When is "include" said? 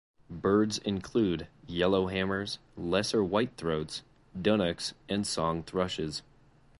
0.79-1.47